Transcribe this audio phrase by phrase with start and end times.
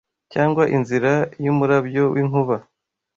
[0.33, 1.11] Cyangwa inzira
[1.43, 2.55] y’umurabyo w’inkuba